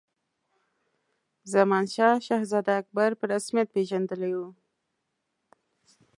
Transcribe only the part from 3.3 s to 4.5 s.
رسمیت پېژندلی وو.